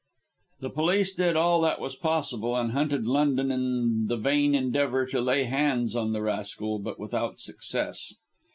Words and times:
The 0.61 0.71
police 0.71 1.13
did 1.13 1.35
all 1.35 1.61
that 1.61 1.79
was 1.79 1.95
possible, 1.95 2.55
and 2.55 2.71
hunted 2.71 3.05
London 3.05 3.51
in 3.51 4.07
the 4.07 4.17
vain 4.17 4.55
endeavour 4.55 5.05
to 5.05 5.21
lay 5.21 5.43
hands 5.43 5.95
on 5.95 6.11
the 6.11 6.23
rascal, 6.23 6.79
but 6.79 6.99
without 6.99 7.39
success. 7.39 8.11